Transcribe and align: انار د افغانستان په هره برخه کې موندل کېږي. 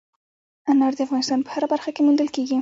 انار 0.71 0.93
د 0.97 0.99
افغانستان 1.05 1.39
په 1.43 1.49
هره 1.53 1.67
برخه 1.73 1.89
کې 1.95 2.01
موندل 2.05 2.29
کېږي. 2.35 2.57